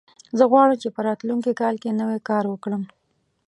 [0.37, 2.83] زه غواړم چې په راتلونکي کال کې نوی کار وکړم